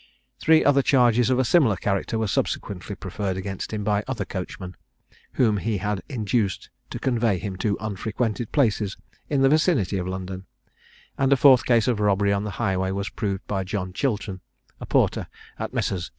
[0.39, 4.75] Three other charges of a similar character were subsequently preferred against him by other coachmen,
[5.33, 8.97] whom he had induced to convey him to unfrequented places
[9.29, 10.47] in the vicinity of London;
[11.19, 14.41] and a fourth case of robbery on the highway was proved by John Chilton,
[14.79, 15.27] a porter
[15.59, 16.09] at Messrs.